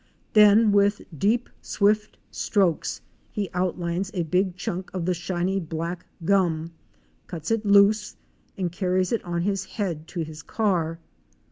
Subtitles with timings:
[0.33, 3.01] Then with deep swift strokes
[3.31, 6.71] he outlines a big chunk of the shiny black gum,
[7.27, 8.15] cuts it loose,
[8.57, 10.97] and carries it on his head to his car.